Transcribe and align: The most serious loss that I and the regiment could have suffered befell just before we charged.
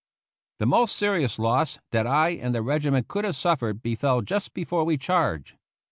The 0.57 0.65
most 0.65 0.95
serious 0.95 1.37
loss 1.37 1.77
that 1.91 2.07
I 2.07 2.29
and 2.29 2.55
the 2.55 2.63
regiment 2.63 3.07
could 3.07 3.23
have 3.23 3.35
suffered 3.35 3.83
befell 3.83 4.23
just 4.23 4.51
before 4.55 4.83
we 4.83 4.97
charged. 4.97 5.57